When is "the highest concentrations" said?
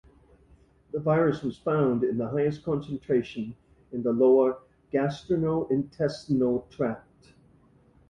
2.17-3.53